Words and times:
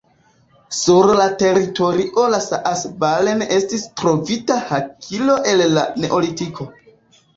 Sur 0.75 1.07
la 1.17 1.25
teritorio 1.41 2.23
de 2.35 2.39
Saas-Balen 2.47 3.45
estis 3.61 3.87
trovita 4.01 4.59
hakilo 4.71 5.37
el 5.53 5.65
la 5.77 5.85
neolitiko. 6.07 6.73